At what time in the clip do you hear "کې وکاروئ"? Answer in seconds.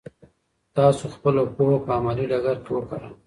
2.63-3.13